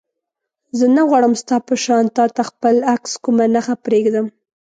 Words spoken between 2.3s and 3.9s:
ته خپل عکس کومه نښه